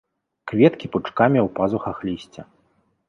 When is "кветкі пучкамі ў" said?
0.51-1.47